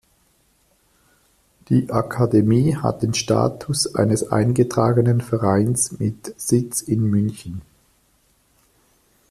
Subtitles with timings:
[1.69, 7.61] Die Akademie hat den Status eines eingetragenen Vereins mit Sitz in München.